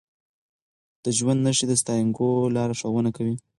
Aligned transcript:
د 1.03 1.05
ژوند 1.17 1.39
نښې 1.45 1.65
د 1.69 1.73
سانتیاګو 1.81 2.29
لار 2.55 2.67
روښانه 2.71 3.11
کوي. 3.17 3.35